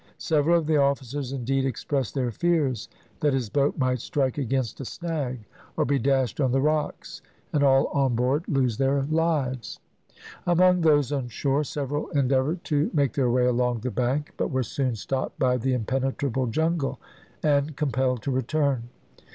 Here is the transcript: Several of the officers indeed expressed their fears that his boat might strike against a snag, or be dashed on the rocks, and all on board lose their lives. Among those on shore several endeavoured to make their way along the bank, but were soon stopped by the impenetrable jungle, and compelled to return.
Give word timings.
Several 0.17 0.57
of 0.57 0.65
the 0.65 0.77
officers 0.77 1.31
indeed 1.31 1.63
expressed 1.63 2.15
their 2.15 2.31
fears 2.31 2.89
that 3.19 3.35
his 3.35 3.49
boat 3.51 3.77
might 3.77 3.99
strike 3.99 4.39
against 4.39 4.79
a 4.81 4.83
snag, 4.85 5.45
or 5.77 5.85
be 5.85 5.99
dashed 5.99 6.39
on 6.41 6.51
the 6.51 6.59
rocks, 6.59 7.21
and 7.53 7.63
all 7.63 7.85
on 7.89 8.15
board 8.15 8.45
lose 8.47 8.79
their 8.79 9.03
lives. 9.03 9.79
Among 10.47 10.81
those 10.81 11.11
on 11.11 11.27
shore 11.27 11.63
several 11.63 12.09
endeavoured 12.09 12.63
to 12.63 12.89
make 12.95 13.13
their 13.13 13.29
way 13.29 13.45
along 13.45 13.81
the 13.81 13.91
bank, 13.91 14.33
but 14.37 14.49
were 14.49 14.63
soon 14.63 14.95
stopped 14.95 15.37
by 15.37 15.57
the 15.57 15.73
impenetrable 15.73 16.47
jungle, 16.47 16.99
and 17.43 17.75
compelled 17.77 18.23
to 18.23 18.31
return. 18.31 18.89